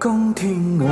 [0.00, 0.86] 今天我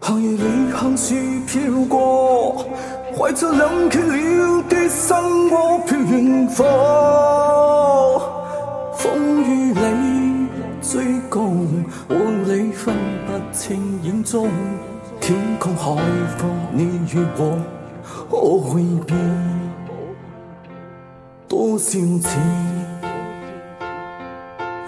[0.00, 1.12] 寒夜里横树
[1.48, 2.64] 飘过，
[3.12, 5.16] 怀着冷却了的心
[5.50, 6.64] 窝飘远方。
[8.94, 10.46] 风雨里
[10.80, 12.14] 追赶，雾
[12.46, 12.94] 里分
[13.26, 14.48] 不清影踪。
[15.20, 16.00] 天空海
[16.38, 17.58] 阔，你与我
[18.30, 19.18] 可会变
[21.48, 22.38] 多少次？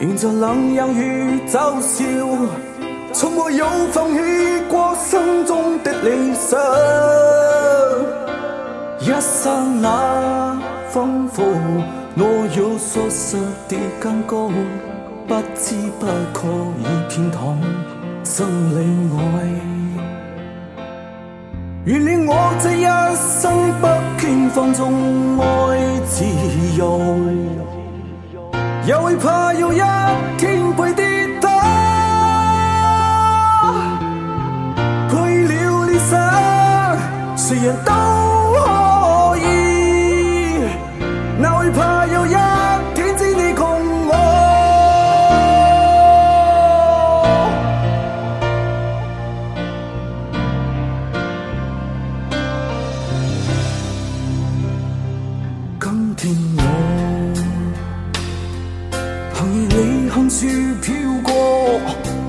[0.00, 2.02] 迎着冷阳与嘲笑，
[3.12, 4.18] 从没有放弃
[4.66, 6.58] 过心中的理想。
[9.00, 9.50] 一刹
[9.82, 10.58] 那
[10.88, 11.42] 丰富，
[12.16, 13.36] 我有所失
[13.68, 14.50] 的更高，
[15.28, 17.60] 不知不觉已天堂
[18.24, 19.20] 心里爱。
[21.84, 23.86] 原谅我这一生不
[24.18, 26.24] 羁放纵爱自
[26.78, 27.29] 由。
[28.90, 29.76] 也会怕有一
[30.36, 31.48] 天背跌倒，
[35.08, 36.18] 配了理想，
[37.36, 37.92] 谁人都
[38.64, 40.64] 可以。
[41.38, 42.30] 哪会怕有一
[42.96, 43.64] 天只你共
[44.08, 44.12] 我？
[55.78, 56.49] 今天
[60.30, 60.46] 里横树
[60.80, 61.30] 飘过，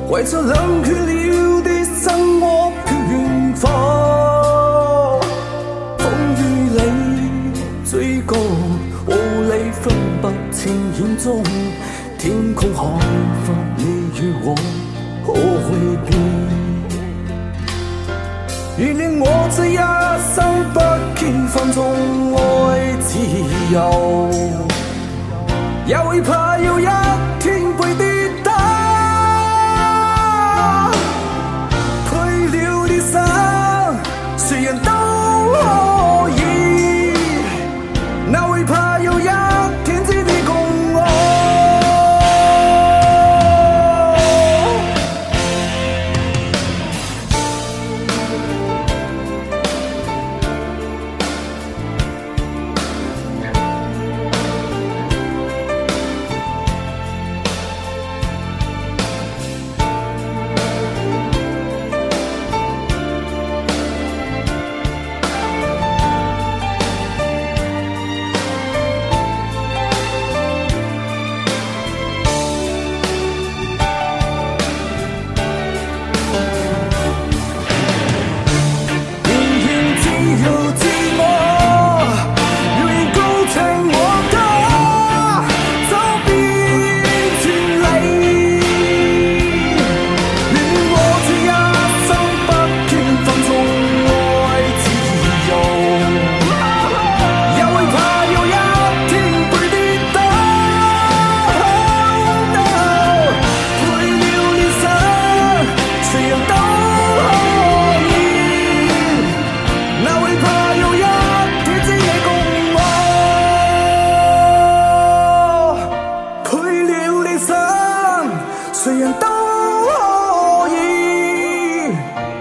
[0.09, 3.61] 怀着冷却了的心窝飘远方。
[5.99, 6.01] 风
[6.35, 6.41] 雨
[6.73, 6.79] 里
[7.85, 8.35] 追赶，
[9.05, 9.09] 雾
[9.43, 11.43] 里分不清影踪。
[12.17, 12.83] 天空海
[13.45, 13.83] 阔，你
[14.19, 14.55] 与我
[15.25, 15.69] 可会
[16.07, 16.11] 变？
[18.77, 19.25] 原谅我
[19.55, 19.77] 这一
[20.33, 20.79] 生不
[21.15, 21.79] 羁放纵
[22.35, 22.39] 爱
[22.99, 23.19] 自
[23.71, 24.29] 由，
[25.85, 26.79] 也会怕有。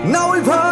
[0.05, 0.70] Now we've heard.